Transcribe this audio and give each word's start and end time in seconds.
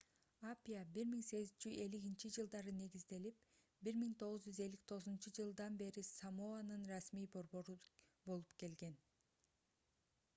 апиа 0.51 0.79
1850-жж 0.93 2.71
негизделип 2.77 3.43
1959-ж 3.89 5.75
бери 5.83 6.03
самоанын 6.09 6.89
расмий 6.93 7.29
борбору 7.37 7.77
болуп 8.31 8.57
келген 8.65 8.97